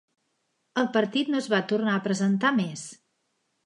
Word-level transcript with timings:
El 0.83 0.89
partit 0.95 1.31
no 1.35 1.43
es 1.43 1.51
va 1.57 1.61
tornar 1.75 1.97
a 2.01 2.05
presentar 2.09 2.57
més. 2.65 2.91